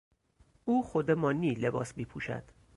او 0.65 0.83
خودمانی 0.83 1.53
لباس 1.53 1.97
میپوشد. 1.97 2.43